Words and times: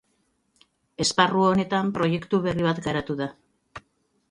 Esparru 1.05 1.43
horretan, 1.51 1.93
proiektu 1.99 2.41
berri 2.49 2.67
bat 2.71 2.83
garatu 2.89 3.21
da. 3.23 3.31